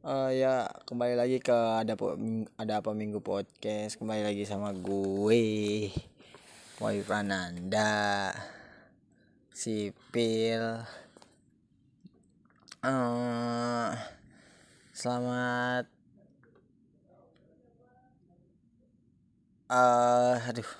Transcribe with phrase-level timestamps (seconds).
[0.00, 2.16] Uh, ya kembali lagi ke ada po,
[2.56, 4.00] ada apa minggu podcast.
[4.00, 5.92] Kembali lagi sama gue
[6.80, 8.32] Boy Prananda
[9.52, 10.88] sipil.
[12.80, 13.92] Uh,
[14.96, 15.84] selamat.
[19.68, 20.70] Uh, aduh.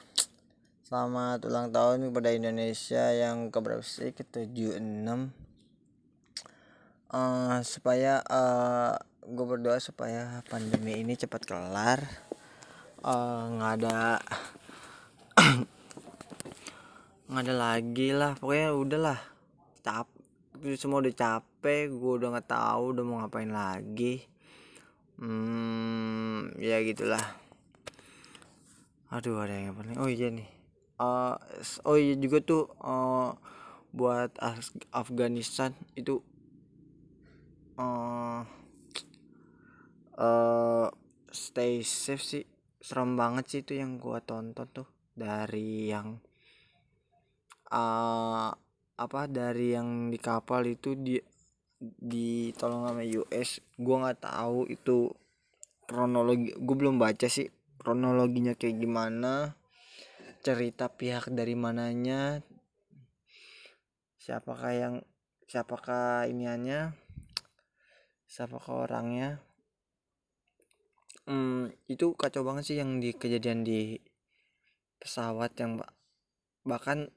[0.88, 4.16] Selamat ulang tahun kepada Indonesia yang keberapa sih?
[4.16, 4.80] Ke 76
[7.12, 12.02] uh, supaya uh, gue berdoa supaya pandemi ini cepat kelar.
[13.00, 13.96] Eh, nggak uh, ada
[17.30, 18.34] nggak ada lagi lah.
[18.34, 19.20] Pokoknya udahlah.
[19.86, 20.10] Cap
[20.76, 24.26] semua udah capek gue udah nggak tahu udah mau ngapain lagi.
[25.16, 27.22] Hmm ya gitulah.
[29.14, 30.50] Aduh ada yang paling oh iya nih.
[31.00, 31.38] Uh,
[31.88, 33.32] oh iya juga tuh uh,
[33.94, 34.36] buat
[34.92, 36.20] Afghanistan itu
[37.80, 38.44] uh,
[40.20, 40.86] uh,
[41.32, 42.44] stay safe sih.
[42.80, 44.88] Serem banget sih itu yang gua tonton tuh.
[45.16, 46.20] Dari yang
[47.72, 48.52] uh,
[49.00, 51.16] apa dari yang di kapal itu di
[51.80, 55.08] ditolong sama US gua nggak tahu itu
[55.90, 57.50] kronologi gue belum baca sih
[57.82, 59.58] kronologinya kayak gimana
[60.38, 62.46] cerita pihak dari mananya
[64.20, 64.94] siapakah yang
[65.50, 66.94] siapakah iniannya
[68.30, 69.42] siapakah orangnya
[71.26, 73.98] hmm, itu kacau banget sih yang di kejadian di
[75.00, 75.80] pesawat yang
[76.64, 77.08] bahkan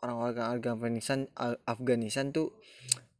[0.00, 1.18] orang-orang Afghanistan
[1.64, 2.56] Afghanistan tuh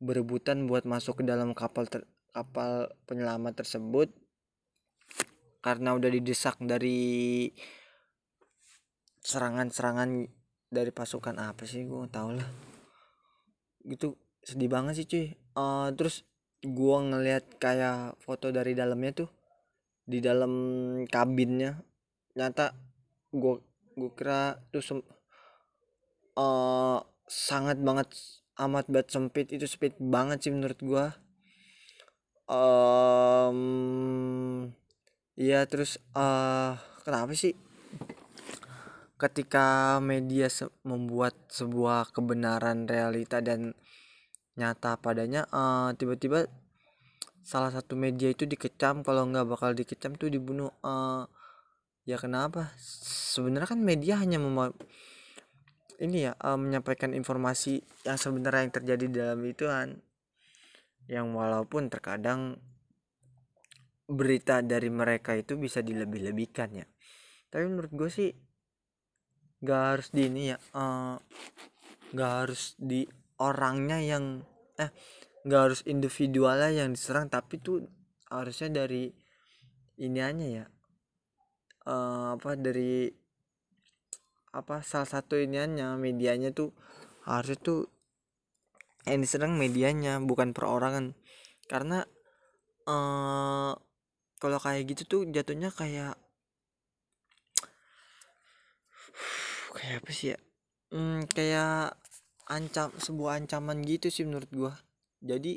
[0.00, 4.12] berebutan buat masuk ke dalam kapal ter, kapal penyelamat tersebut
[5.64, 7.48] karena udah didesak dari
[9.24, 10.28] serangan-serangan
[10.68, 12.48] dari pasukan apa sih gue tau lah.
[13.80, 14.12] Gitu
[14.44, 15.26] sedih banget sih cuy.
[15.56, 16.28] Uh, terus
[16.60, 19.28] gue ngeliat kayak foto dari dalamnya tuh
[20.04, 20.52] di dalam
[21.08, 21.80] kabinnya.
[22.36, 22.72] Nyata
[23.34, 23.54] gue
[23.94, 25.02] gue kira tuh
[26.38, 28.12] uh, sangat banget
[28.60, 29.50] amat banget sempit.
[29.50, 31.04] Itu sempit banget sih menurut gue
[32.48, 33.58] um,
[35.36, 37.56] ya terus uh, kenapa sih
[39.16, 43.72] ketika media se membuat sebuah kebenaran realita dan
[44.54, 46.46] nyata padanya uh, tiba-tiba
[47.44, 51.28] salah satu media itu dikecam kalau nggak bakal dikecam tuh dibunuh uh,
[52.08, 52.72] ya kenapa?
[53.36, 54.72] Sebenarnya kan media hanya mem
[56.00, 60.00] ini ya uh, menyampaikan informasi yang sebenarnya yang terjadi dalam itu kan
[61.06, 62.56] yang walaupun terkadang
[64.08, 66.86] berita dari mereka itu bisa dilebih-lebihkan ya.
[67.52, 68.30] Tapi menurut gue sih
[69.64, 71.16] gak harus di ini ya uh,
[72.12, 73.04] gak harus di
[73.40, 74.44] orangnya yang
[74.76, 74.90] eh
[75.44, 77.84] nggak harus individualnya yang diserang tapi tuh
[78.32, 79.12] harusnya dari
[80.00, 80.66] ini aja ya.
[81.84, 83.12] Uh, apa dari
[84.56, 86.72] apa salah satu iniannya medianya tuh
[87.28, 87.80] harusnya tuh
[89.04, 91.12] yang diserang medianya bukan perorangan.
[91.68, 92.00] Karena
[92.88, 93.76] uh,
[94.40, 96.16] kalau kayak gitu tuh jatuhnya kayak
[99.76, 100.38] kayak apa sih ya?
[100.88, 102.00] Hmm, kayak
[102.48, 104.72] ancam sebuah ancaman gitu sih menurut gua
[105.24, 105.52] jadi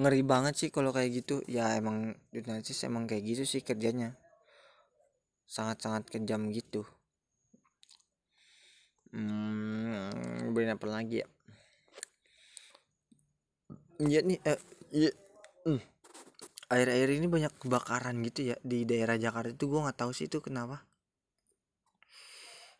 [0.00, 1.36] ngeri banget sih kalau kayak gitu.
[1.48, 4.16] Ya emang jurnalis emang kayak gitu sih kerjanya.
[5.48, 6.84] Sangat-sangat kejam gitu.
[9.10, 11.28] Hmm, beri apa lagi ya?
[14.00, 14.60] Iya nih eh,
[14.94, 15.10] iya
[15.66, 15.80] hmm.
[16.72, 20.38] air-air ini banyak kebakaran gitu ya di daerah Jakarta itu gue nggak tahu sih itu
[20.40, 20.76] kenapa.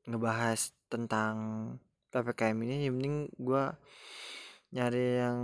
[0.08, 1.34] ngebahas tentang
[2.12, 2.88] ppkm ini.
[2.88, 3.64] Yang penting gue
[4.72, 5.40] nyari yang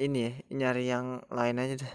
[0.00, 1.92] ini ya nyari yang lain aja deh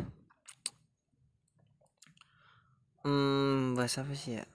[3.06, 4.46] hmm bahasa apa sih ya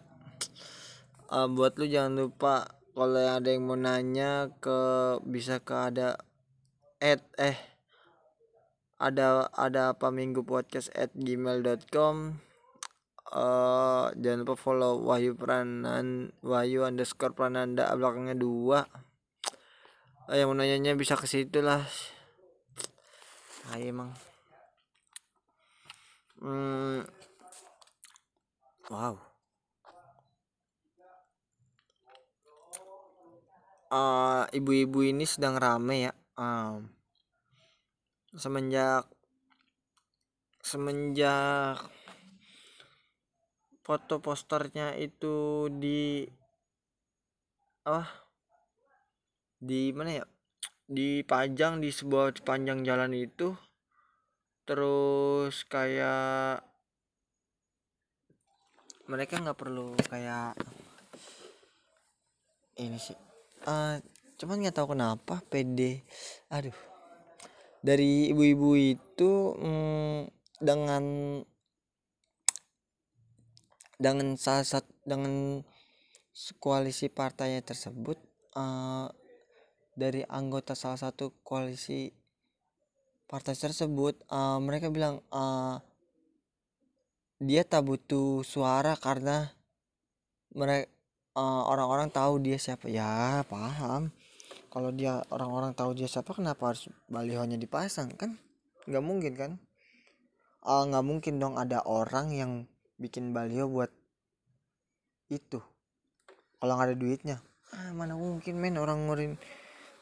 [1.33, 2.55] uh, buat lu jangan lupa
[2.97, 4.79] kalau ada yang mau nanya ke
[5.27, 6.19] bisa ke ada
[6.99, 7.59] at eh
[8.99, 12.48] ada ada apa minggu podcast at gmail.com
[13.33, 18.85] uh, jangan lupa follow Wahyu Pranan Wahyu underscore Prananda belakangnya dua.
[20.29, 21.85] Uh, yang mau nanyanya bisa ke situ lah.
[23.73, 24.11] Ayo emang.
[26.39, 27.03] Hmm.
[28.89, 29.19] wow.
[33.89, 36.13] Uh, ibu-ibu ini sedang rame ya.
[36.37, 36.93] Um,
[38.37, 39.09] semenjak
[40.61, 41.81] semenjak
[43.89, 46.29] foto posternya itu di
[47.89, 48.05] apa?
[49.57, 50.25] Di mana ya?
[50.85, 53.57] Dipajang di sebuah sepanjang jalan itu.
[54.69, 56.61] Terus kayak
[59.09, 60.53] mereka nggak perlu kayak
[62.77, 63.17] ini sih.
[63.65, 63.97] Uh,
[64.37, 66.05] cuman nggak tahu kenapa PD
[66.53, 66.77] aduh.
[67.81, 70.29] Dari ibu-ibu itu hmm,
[70.61, 71.05] dengan
[73.99, 75.61] dengan salah satu dengan
[76.63, 78.17] koalisi partainya tersebut
[78.55, 79.11] uh,
[79.99, 82.15] dari anggota salah satu koalisi
[83.27, 85.83] partai tersebut uh, mereka bilang uh,
[87.43, 89.51] dia tak butuh suara karena
[90.55, 90.91] mereka
[91.39, 92.91] uh, orang-orang tahu dia siapa.
[92.91, 94.11] Ya paham.
[94.69, 98.11] Kalau dia orang-orang tahu dia siapa kenapa harus balihonya dipasang?
[98.19, 98.37] Kan
[98.91, 99.51] nggak mungkin kan?
[100.67, 102.53] Nggak uh, mungkin dong ada orang yang
[102.99, 103.95] bikin baliho buat
[105.31, 105.63] itu.
[106.59, 107.37] Kalau nggak ada duitnya.
[107.71, 109.39] Ah, mana mungkin men orang ngurin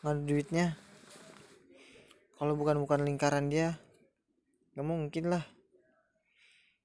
[0.00, 0.66] nggak ada duitnya.
[2.40, 3.76] Kalau bukan bukan lingkaran dia
[4.72, 5.44] nggak mungkin lah.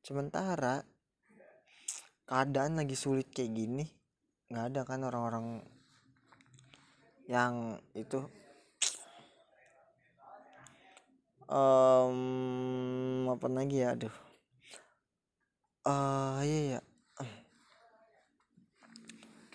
[0.04, 0.84] Sementara
[2.28, 3.86] keadaan lagi sulit kayak gini
[4.52, 5.63] nggak ada kan orang-orang
[7.31, 8.19] yang itu.
[11.52, 14.31] Um, apa lagi ya aduh
[15.88, 16.81] uh, iya ya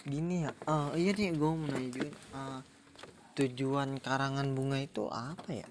[0.06, 2.60] gini ya uh, iya nih gue mau nanya juga uh,
[3.36, 5.68] tujuan karangan bunga itu apa ya?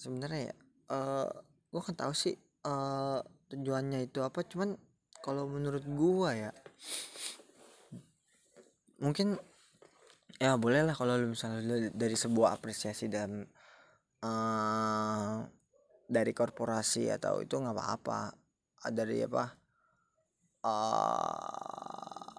[0.00, 0.54] Sebenarnya ya
[0.96, 1.28] uh,
[1.70, 2.34] gue kan tahu sih
[2.64, 3.20] uh,
[3.52, 4.42] tujuannya itu apa.
[4.48, 4.74] Cuman
[5.20, 6.50] kalau menurut gue ya
[8.98, 9.36] mungkin
[10.40, 13.44] ya boleh lah kalau misalnya dari sebuah apresiasi dan
[14.24, 15.44] uh,
[16.08, 18.41] dari korporasi atau itu nggak apa-apa
[18.90, 19.54] dari apa
[20.66, 22.32] uh,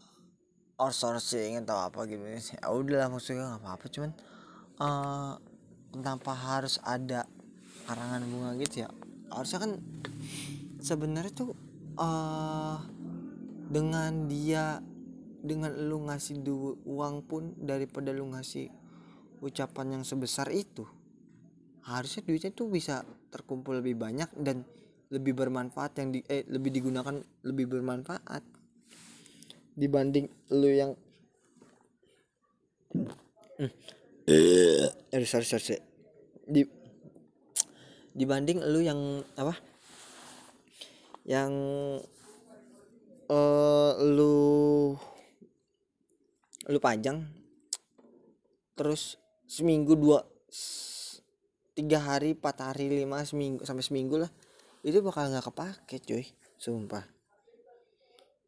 [0.81, 2.23] outsourcing atau apa gitu.
[2.25, 4.11] Ya udahlah maksudnya nggak apa-apa cuman
[4.81, 5.33] uh,
[5.93, 7.23] kenapa harus ada
[7.87, 8.89] karangan bunga gitu ya?
[9.31, 9.71] Harusnya kan
[10.83, 11.55] sebenarnya tuh
[11.95, 12.81] uh,
[13.71, 14.83] dengan dia
[15.43, 18.71] dengan lu ngasih du uang pun daripada lu ngasih
[19.43, 20.87] ucapan yang sebesar itu
[21.83, 24.63] harusnya duitnya tuh bisa terkumpul lebih banyak dan
[25.13, 27.13] lebih bermanfaat yang di eh lebih digunakan
[27.45, 28.41] lebih bermanfaat
[29.77, 30.91] dibanding lu yang
[33.61, 33.71] hmm.
[34.25, 34.89] eh
[35.21, 35.81] sorry sorry, sorry.
[36.49, 36.65] di
[38.17, 39.53] dibanding lu yang apa
[41.29, 41.53] yang
[43.29, 44.35] uh, lu
[46.67, 47.21] lu panjang
[48.73, 50.25] terus seminggu dua
[51.73, 54.31] tiga hari empat hari lima seminggu sampai seminggu lah
[54.83, 56.25] itu bakal nggak kepake cuy.
[56.59, 57.07] Sumpah.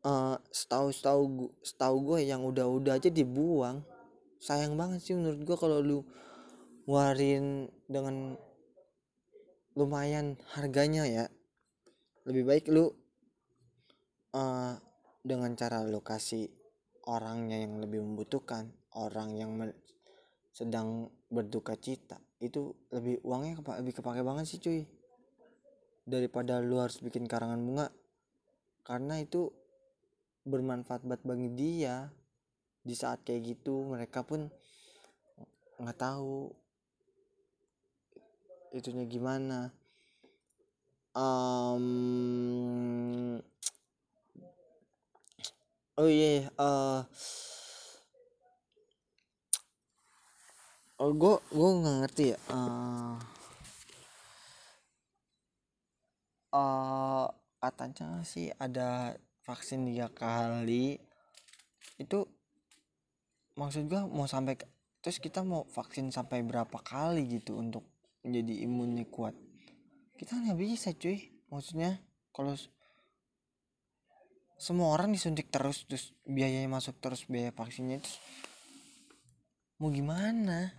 [0.06, 3.82] Uh, setahu setahu setahu gue yang udah-udah aja dibuang.
[4.44, 6.00] Sayang banget sih menurut gue kalau lu
[6.86, 8.36] warin dengan
[9.74, 11.26] lumayan harganya ya.
[12.28, 12.92] Lebih baik lu
[14.36, 14.76] uh,
[15.26, 16.46] dengan cara lokasi
[17.10, 19.52] orangnya yang lebih membutuhkan orang yang
[20.56, 24.88] sedang berduka cita itu lebih uangnya kepa lebih kepake banget sih cuy
[26.06, 27.90] daripada lu harus bikin karangan bunga
[28.86, 29.50] karena itu
[30.46, 32.14] bermanfaat buat bagi dia.
[32.86, 34.46] Di saat kayak gitu mereka pun
[35.82, 36.54] nggak tahu
[38.70, 39.74] itunya gimana.
[41.16, 41.82] Um,
[45.98, 47.02] oh iya yeah, uh,
[51.00, 53.16] oh gue gue nggak ngerti ya uh,
[56.56, 57.28] uh,
[57.60, 60.98] katanya sih ada vaksin tiga kali
[62.00, 62.20] itu
[63.60, 64.56] maksud gue mau sampai
[65.04, 67.84] terus kita mau vaksin sampai berapa kali gitu untuk
[68.26, 69.38] menjadi imunnya kuat?
[70.18, 71.30] Kita nggak bisa cuy.
[71.54, 72.02] Maksudnya
[72.34, 72.58] kalau
[74.58, 78.12] semua orang disuntik terus terus biayanya masuk terus biaya vaksinnya itu
[79.84, 80.72] mau gimana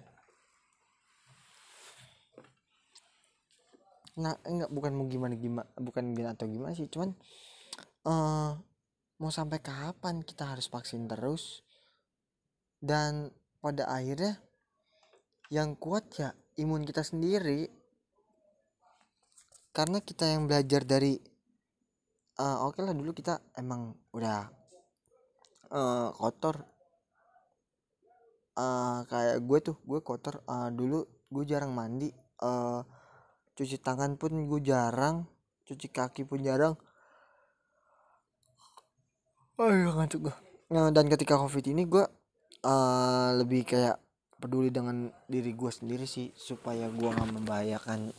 [4.17, 7.13] nah enggak bukan mau gimana gimana bukan gimana atau gimana sih cuman
[8.09, 8.57] uh,
[9.17, 11.65] mau sampai kapan kita harus vaksin terus?
[12.77, 13.33] Dan
[13.65, 14.37] pada akhirnya
[15.49, 16.31] yang kuat ya
[16.61, 17.69] imun kita sendiri.
[19.73, 21.21] Karena kita yang belajar dari
[22.41, 24.49] uh, oke okay lah dulu kita emang udah
[25.73, 26.65] uh, kotor.
[28.57, 32.09] Uh, kayak gue tuh gue kotor uh, dulu gue jarang mandi
[32.41, 32.81] uh,
[33.57, 35.25] cuci tangan pun gue jarang
[35.67, 36.79] cuci kaki pun jarang.
[39.57, 40.37] Oh iya ngantuk gue
[40.69, 42.05] nah, dan ketika covid ini gue
[42.63, 43.97] uh, lebih kayak
[44.37, 48.13] peduli dengan diri gue sendiri sih supaya gue nggak membahayakan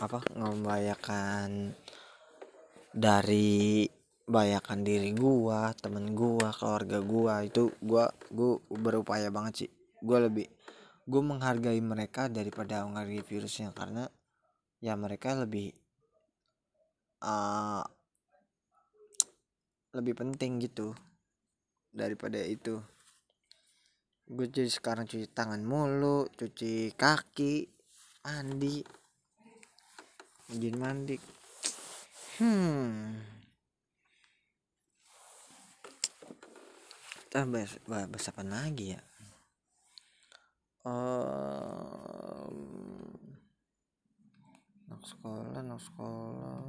[0.00, 1.76] apa nggak membahayakan
[2.96, 3.84] dari
[4.26, 9.70] bahayakan diri gua temen gua keluarga gua itu gua gua berupaya banget sih.
[10.02, 10.50] Gua lebih
[11.06, 14.10] gue menghargai mereka daripada menghargai virusnya karena
[14.82, 15.70] ya mereka lebih
[17.22, 17.86] uh,
[19.94, 20.92] lebih penting gitu
[21.94, 22.82] daripada itu.
[24.26, 27.70] Gue jadi sekarang cuci tangan mulu cuci kaki
[28.26, 28.82] mandi
[30.50, 31.16] mandi mandi.
[32.42, 33.22] Hmm.
[37.30, 39.00] Kita bahas, bahas apa lagi ya
[40.86, 42.54] um,
[44.86, 46.62] anak sekolah anak sekolah.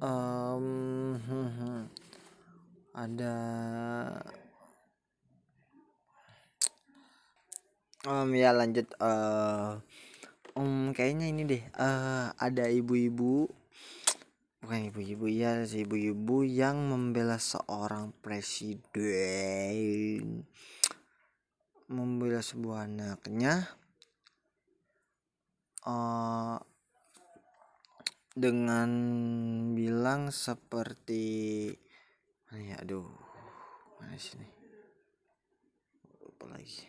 [0.00, 1.18] Um,
[3.00, 3.36] ada
[8.06, 9.80] um, ya lanjut uh,
[10.56, 13.48] um, kayaknya ini deh uh, ada ibu-ibu
[14.60, 18.84] bukan ibu-ibu ya si ibu-ibu yang membela seorang presiden
[21.90, 23.66] membela sebuah anaknya
[25.82, 26.56] uh,
[28.30, 28.90] dengan
[29.74, 31.66] bilang seperti
[32.54, 33.10] ya aduh
[33.98, 34.60] mana sih nih
[36.40, 36.88] lupa lagi?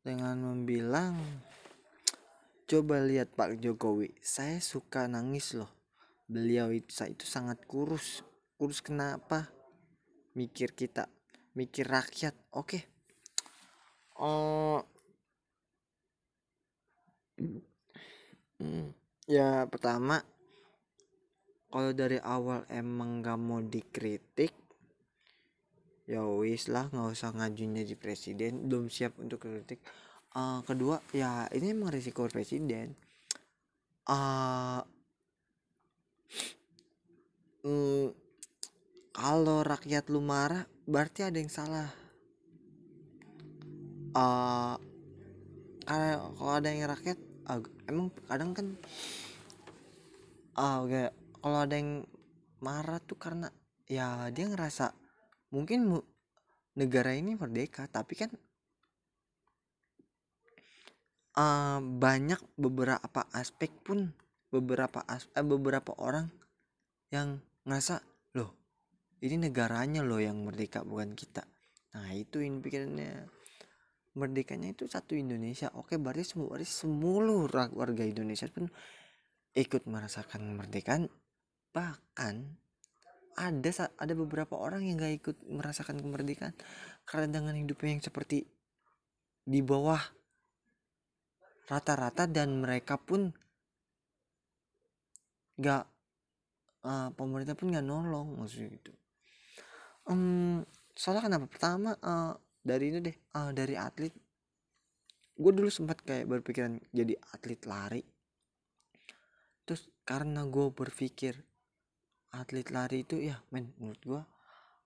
[0.00, 1.20] Dengan membilang
[2.64, 5.68] coba lihat Pak Jokowi saya suka nangis loh.
[6.24, 8.24] Beliau itu saya itu sangat kurus.
[8.56, 9.52] Kurus kenapa?
[10.32, 11.10] Mikir kita
[11.58, 12.34] mikir rakyat.
[12.54, 12.78] Oke.
[12.78, 12.82] Okay.
[14.18, 14.82] oh
[18.58, 18.90] hmm,
[19.30, 20.22] ya pertama
[21.70, 24.54] kalau dari awal emang gak mau dikritik
[26.08, 29.76] ya wis lah nggak usah ngajuin jadi presiden belum siap untuk kritik.
[30.32, 32.96] Uh, kedua ya ini emang risiko presiden.
[34.08, 34.80] Uh,
[37.60, 38.27] mm,
[39.18, 41.90] kalau rakyat lu marah berarti ada yang salah.
[44.14, 44.78] Uh,
[46.38, 47.18] kalau ada yang rakyat
[47.50, 47.60] uh,
[47.90, 48.66] emang kadang kan
[50.54, 52.06] uh, kayak kalau ada yang
[52.62, 53.50] marah tuh karena
[53.90, 54.94] ya dia ngerasa
[55.54, 55.98] mungkin
[56.76, 58.30] negara ini merdeka tapi kan
[61.38, 64.12] uh, banyak beberapa aspek pun
[64.52, 66.28] beberapa as eh, beberapa orang
[67.12, 68.17] yang ngerasa
[69.18, 71.42] ini negaranya loh yang merdeka bukan kita.
[71.94, 73.26] Nah itu ini pikirannya.
[74.18, 75.70] Merdekanya itu satu Indonesia.
[75.78, 78.66] Oke berarti semua seluruh warga Indonesia pun
[79.54, 81.10] ikut merasakan kemerdekaan
[81.74, 82.58] bahkan
[83.38, 86.54] ada ada beberapa orang yang gak ikut merasakan kemerdekaan
[87.06, 88.42] karena dengan hidupnya yang seperti
[89.46, 90.02] di bawah
[91.70, 93.30] rata-rata dan mereka pun
[95.54, 95.86] gak
[96.82, 98.92] uh, pemerintah pun gak nolong maksudnya gitu
[100.08, 100.64] um,
[100.96, 101.46] soalnya kenapa?
[101.46, 102.34] Pertama uh,
[102.64, 104.12] dari ini deh uh, dari atlet.
[105.38, 108.02] Gue dulu sempat kayak berpikiran jadi atlet lari.
[109.62, 111.38] Terus karena gue berpikir
[112.34, 114.22] atlet lari itu ya men menurut gua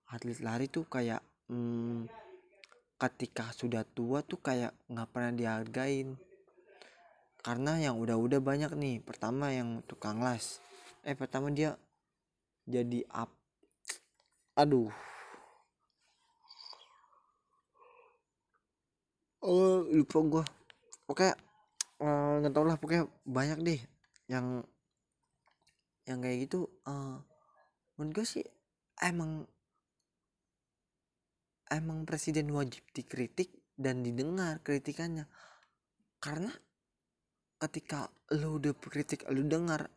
[0.07, 1.19] atlet lari tuh kayak
[1.51, 2.07] hmm,
[2.95, 6.15] ketika sudah tua tuh kayak nggak pernah dihargain.
[7.43, 10.63] Karena yang udah-udah banyak nih pertama yang tukang las
[11.03, 11.75] eh pertama dia
[12.63, 13.27] jadi up
[14.55, 14.87] aduh
[19.43, 20.43] oh lupa gua.
[21.11, 21.27] Oke
[22.03, 23.81] uh, nggak tau lah pokoknya banyak deh
[24.31, 24.63] yang
[26.07, 26.67] yang kayak gitu.
[26.83, 27.19] Uh,
[27.95, 28.45] menurut gue sih
[28.99, 29.47] emang
[31.71, 35.27] emang presiden wajib dikritik dan didengar kritikannya.
[36.19, 36.51] Karena
[37.59, 39.87] ketika lu udah kritik lu dengar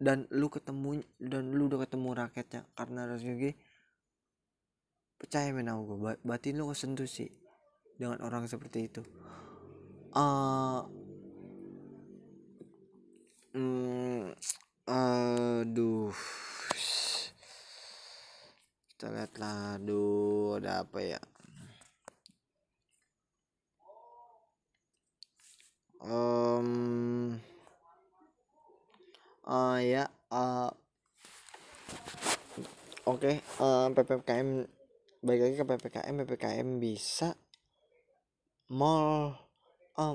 [0.00, 3.52] dan lu ketemu dan lu udah ketemu rakyatnya karena rasanya
[5.20, 7.28] percaya men gue batin lu kesentuh sih
[8.00, 9.04] dengan orang seperti itu.
[10.16, 10.88] Uh,
[13.52, 14.32] hmm,
[14.88, 16.16] aduh.
[18.96, 21.20] Kita lihat lah aduh ada apa ya?
[26.00, 27.36] Um,
[29.44, 30.72] uh, ya uh,
[33.04, 34.64] oke okay, uh, ppkm
[35.20, 37.36] baik lagi ke ppkm ppkm bisa
[38.70, 39.34] mall
[39.98, 40.14] um,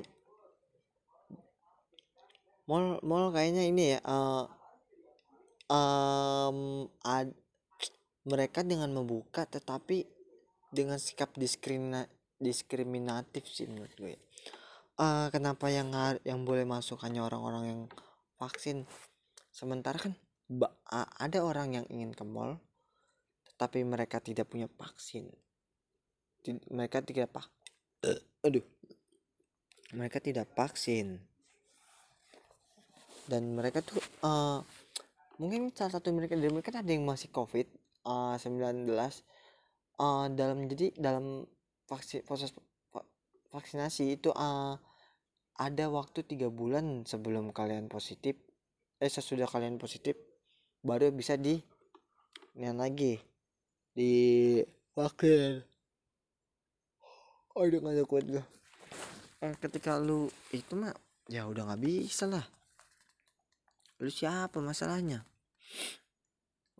[2.71, 4.47] mall mall kayaknya ini ya uh,
[5.67, 7.35] um, ad,
[8.23, 10.07] mereka dengan membuka tetapi
[10.71, 12.07] dengan sikap diskrimina
[12.39, 14.15] diskriminatif sih menurut gue.
[14.95, 15.91] Uh, kenapa yang
[16.23, 17.81] yang boleh masuk hanya orang-orang yang
[18.39, 18.87] vaksin?
[19.51, 20.15] Sementara kan
[21.19, 22.59] ada orang yang ingin ke mall
[23.55, 25.27] tetapi mereka tidak punya vaksin.
[26.71, 27.51] Mereka tidak pak
[28.45, 28.65] aduh.
[29.97, 31.17] Mereka tidak vaksin.
[33.25, 34.61] Dan mereka tuh uh,
[35.41, 37.67] mungkin salah satu mereka dari mereka ada yang masih covid
[38.07, 41.43] uh, 19 uh, dalam jadi dalam
[41.89, 42.55] vaksin proses
[43.51, 44.79] vaksinasi itu uh,
[45.55, 48.35] ada waktu tiga bulan sebelum kalian positif
[48.99, 50.15] eh sesudah kalian positif
[50.83, 51.59] baru bisa di
[52.55, 53.19] nian lagi
[53.91, 54.59] di
[54.95, 55.74] vaksin
[57.55, 58.43] oh udah gak ada kuat gue
[59.43, 60.93] eh, ketika lu itu mah
[61.29, 62.45] ya udah nggak bisa lah.
[64.01, 65.25] Lu siapa masalahnya?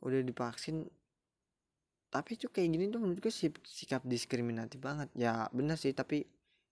[0.03, 0.85] Udah divaksin
[2.13, 3.33] tapi itu kayak gini tuh menurut gue
[3.63, 5.11] sikap diskriminatif banget.
[5.17, 6.23] Ya benar sih tapi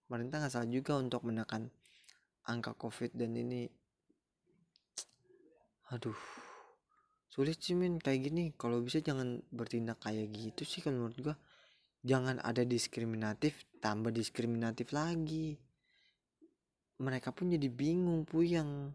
[0.07, 1.67] pemerintah nggak salah juga untuk menekan
[2.47, 3.67] angka covid dan ini.
[5.91, 6.15] Aduh
[7.33, 11.35] sulit sih men kayak gini kalau bisa jangan bertindak kayak gitu sih kan menurut gua
[12.03, 15.55] jangan ada diskriminatif tambah diskriminatif lagi.
[16.99, 18.91] Mereka pun jadi bingung puyang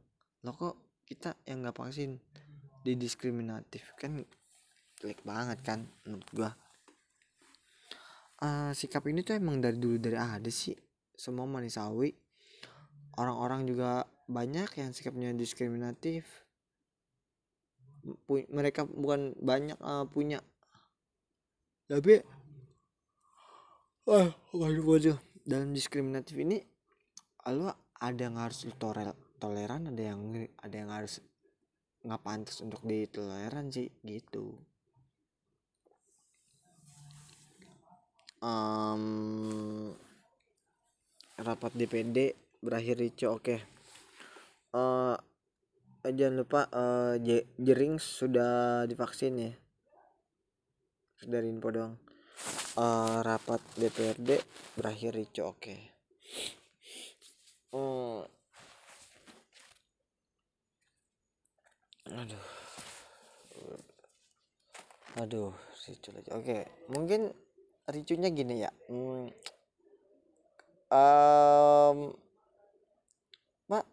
[0.47, 2.21] lo kok kita yang nggak vaksin
[2.85, 3.97] didiskriminatif?
[3.99, 4.23] Kan
[5.01, 6.53] jelek banget kan menurut gua.
[8.39, 10.77] Uh, sikap ini tuh emang dari dulu dari ada sih.
[11.19, 12.15] Semua manusiawi.
[13.19, 16.23] Orang-orang juga banyak yang sikapnya diskriminatif.
[18.25, 20.39] Pu mereka bukan banyak uh, punya.
[21.91, 22.23] Tapi
[24.09, 26.65] wah waduh dalam diskriminatif ini
[27.53, 28.65] lo ada yang harus
[29.37, 30.21] toleran ada yang
[30.65, 31.21] ada yang harus
[32.01, 34.57] nggak pantas untuk ditoleran sih gitu.
[38.39, 39.93] Um,
[41.37, 43.59] rapat DPD berakhir ricu oke okay.
[44.79, 45.19] uh,
[46.07, 47.19] eh, jangan lupa uh,
[47.61, 49.53] jering sudah divaksin ya.
[51.29, 52.08] Dari info doang
[52.79, 54.39] uh, rapat DPRD
[54.79, 55.81] berakhir ricu oke okay.
[57.75, 58.23] uh,
[62.15, 62.47] aduh
[65.19, 65.53] aduh
[65.91, 66.63] ricu lagi oke okay.
[66.95, 67.35] mungkin
[67.91, 69.27] ricunya gini ya hmm,
[70.95, 71.99] um,
[73.67, 73.85] pak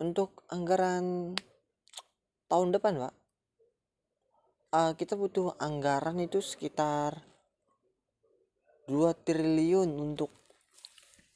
[0.00, 1.36] untuk anggaran
[2.48, 3.21] tahun depan pak
[4.72, 7.20] uh, kita butuh anggaran itu sekitar
[8.88, 10.32] 2 triliun untuk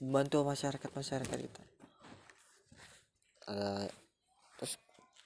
[0.03, 1.63] membantu masyarakat masyarakat kita.
[3.47, 3.87] Uh,
[4.59, 4.81] terus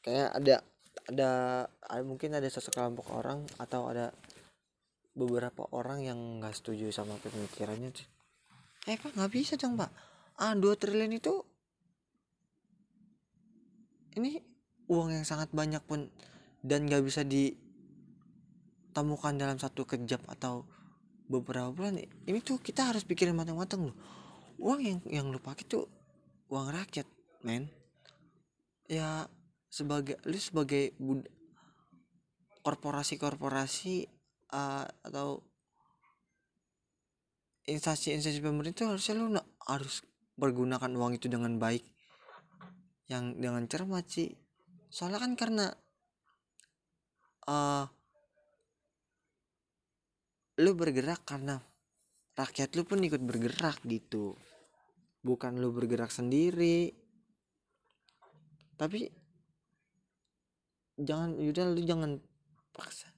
[0.05, 0.57] kayak ada
[1.11, 1.31] ada,
[2.07, 4.15] mungkin ada sesekelompok orang atau ada
[5.17, 8.07] beberapa orang yang nggak setuju sama pemikirannya sih.
[8.87, 9.91] Eh pak nggak bisa dong pak.
[10.39, 11.35] Ah dua triliun itu
[14.15, 14.39] ini
[14.87, 16.11] uang yang sangat banyak pun
[16.63, 17.27] dan nggak bisa
[18.91, 20.67] ditemukan dalam satu kejap atau
[21.31, 23.97] beberapa bulan ini tuh kita harus pikirin matang-matang loh.
[24.59, 25.87] Uang yang yang lu pakai tuh
[26.51, 27.07] uang rakyat
[27.47, 27.71] men.
[28.91, 29.31] Ya
[29.71, 30.91] sebagai lu sebagai
[32.67, 34.11] korporasi-korporasi
[34.51, 35.47] uh, atau
[37.71, 39.31] instansi-instansi pemerintah harusnya lu
[39.71, 40.03] harus
[40.35, 41.87] pergunakan uang itu dengan baik.
[43.07, 44.35] Yang dengan cermat sih.
[44.91, 45.71] Soalnya kan karena
[47.47, 47.87] uh,
[50.61, 51.57] lu bergerak karena
[52.37, 54.37] rakyat lu pun ikut bergerak gitu.
[55.21, 56.93] Bukan lu bergerak sendiri.
[58.77, 59.09] Tapi
[61.01, 62.21] jangan yaudah lu jangan
[62.73, 63.09] paksa.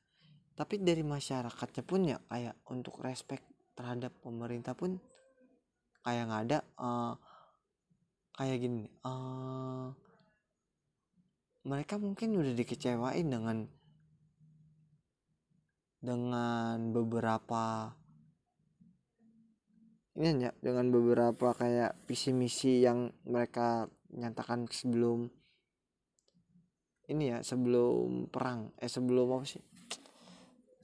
[0.55, 3.43] Tapi dari masyarakatnya pun ya kayak untuk respect
[3.75, 5.01] terhadap pemerintah pun
[6.03, 7.15] kayak nggak ada uh,
[8.37, 9.95] kayak gini uh,
[11.63, 13.71] mereka mungkin udah dikecewain dengan
[16.03, 17.95] dengan beberapa
[20.19, 25.31] ini ya dengan beberapa kayak visi misi yang mereka nyatakan sebelum
[27.09, 28.75] ini ya sebelum perang.
[28.77, 29.63] Eh sebelum apa sih?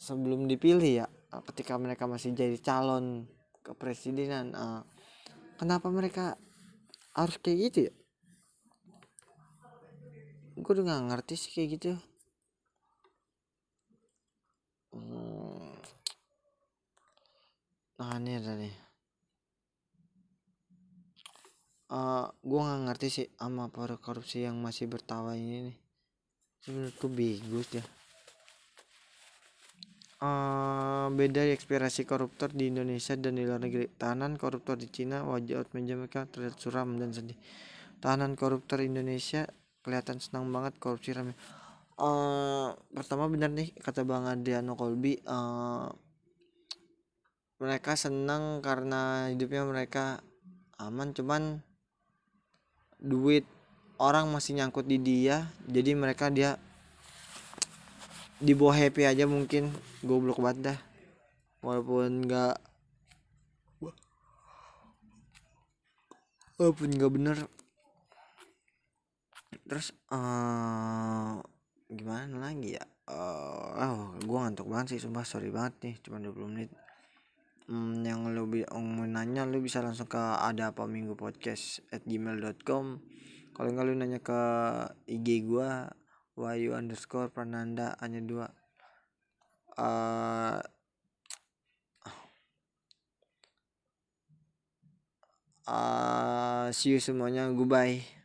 [0.01, 1.07] Sebelum dipilih ya
[1.53, 3.29] ketika mereka masih jadi calon
[3.61, 4.57] kepresidenan.
[4.57, 4.81] Uh,
[5.61, 6.39] kenapa mereka
[7.13, 7.95] harus kayak gitu ya?
[10.59, 11.87] Gue udah gak ngerti sih kayak gitu
[14.99, 15.75] hmm.
[17.99, 18.75] nah ini ada nih.
[21.89, 25.77] Uh, gue gak ngerti sih sama para korupsi yang masih bertawa ini nih.
[27.01, 27.85] Tuh bagus ya.
[30.19, 33.87] Uh, beda ekspirasi koruptor di Indonesia dan di luar negeri.
[33.87, 35.95] Tahanan koruptor di Cina wajah meja
[36.27, 37.39] terlihat suram dan sedih.
[38.03, 39.47] Tahanan koruptor Indonesia
[39.81, 41.33] kelihatan senang banget korupsi rame
[41.99, 45.91] uh, pertama benar nih kata bang Adriano Kolbi uh,
[47.59, 50.23] mereka senang karena hidupnya mereka
[50.79, 51.61] aman cuman
[53.03, 53.43] duit
[53.99, 56.59] orang masih nyangkut di dia jadi mereka dia
[58.39, 60.79] dibawa happy aja mungkin goblok banget dah.
[61.59, 62.57] Walaupun nggak
[66.59, 67.39] walaupun nggak bener.
[69.69, 71.43] Terus uh,
[71.89, 72.85] gimana lagi ya?
[73.09, 76.71] Uh, oh gue ngantuk banget sih sumpah sorry banget nih cuma 20 menit.
[77.69, 83.01] Hmm, yang lu mau nanya lu bisa langsung ke ada apa minggu podcast at gmail.com
[83.53, 84.41] kalau nggak lu nanya ke
[85.09, 85.89] IG gua
[86.37, 88.47] wayu underscore prananda hanya dua.
[89.79, 90.61] Uh,
[95.69, 98.18] uh, see you semuanya goodbye